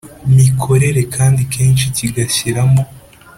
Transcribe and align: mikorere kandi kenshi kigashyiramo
mikorere 0.37 1.01
kandi 1.15 1.41
kenshi 1.53 1.85
kigashyiramo 1.95 2.81